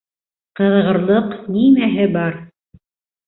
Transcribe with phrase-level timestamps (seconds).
[0.59, 2.39] Ҡыҙығырлыҡ нимәһе бар?